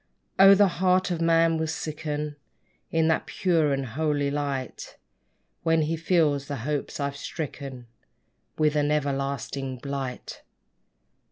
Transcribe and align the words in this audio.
Oh! 0.39 0.55
the 0.55 0.67
heart 0.79 1.11
of 1.11 1.21
man 1.21 1.59
will 1.59 1.67
sicken 1.67 2.35
In 2.89 3.07
that 3.09 3.27
pure 3.27 3.71
and 3.71 3.85
holy 3.85 4.31
light, 4.31 4.97
When 5.61 5.83
he 5.83 5.95
feels 5.95 6.47
the 6.47 6.55
hopes 6.65 6.99
I've 6.99 7.15
stricken 7.17 7.85
With 8.57 8.75
an 8.75 8.89
everlasting 8.89 9.77
blight! 9.77 10.41